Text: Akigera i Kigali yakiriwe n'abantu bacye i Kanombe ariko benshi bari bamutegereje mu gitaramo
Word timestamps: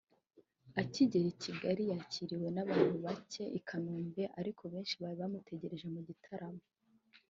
Akigera 0.81 1.25
i 1.33 1.35
Kigali 1.43 1.83
yakiriwe 1.91 2.47
n'abantu 2.55 2.95
bacye 3.05 3.43
i 3.59 3.59
Kanombe 3.67 4.23
ariko 4.39 4.61
benshi 4.73 4.95
bari 5.01 5.17
bamutegereje 5.21 5.85
mu 5.93 6.01
gitaramo 6.07 6.63